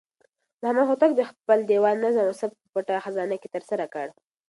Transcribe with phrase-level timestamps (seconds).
[0.61, 4.07] محمد هوتک د خپل دېوان نظم او ثبت په پټه خزانه کې ترسره کړ.